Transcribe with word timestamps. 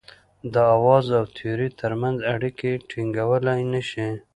د 0.53 0.55
آواز 0.77 1.05
او 1.19 1.25
توري 1.37 1.69
ترمنځ 1.81 2.17
اړيکي 2.33 2.71
ټيڼګولای 2.89 3.61
نه 3.73 3.81
شي 3.89 4.07